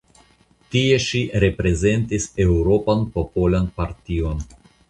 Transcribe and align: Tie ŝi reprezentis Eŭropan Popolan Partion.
Tie 0.75 0.95
ŝi 1.07 1.21
reprezentis 1.43 2.27
Eŭropan 2.47 3.07
Popolan 3.19 3.73
Partion. 3.79 4.47